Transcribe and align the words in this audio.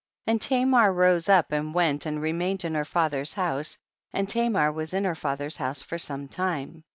28. 0.25 0.33
And 0.33 0.41
Tamar 0.71 0.91
rose 0.93 1.29
up 1.29 1.51
and 1.51 1.75
went 1.75 2.07
and 2.07 2.19
remained 2.23 2.65
in 2.65 2.73
her 2.73 2.83
father's 2.85 3.33
house, 3.33 3.77
and 4.11 4.27
Tamar 4.27 4.71
was 4.71 4.95
in 4.95 5.03
her 5.03 5.13
fathcT's 5.13 5.57
house 5.57 5.83
for 5.83 5.99
some 5.99 6.27
time. 6.27 6.83